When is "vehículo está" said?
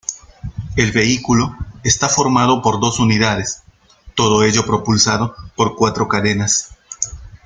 0.93-2.09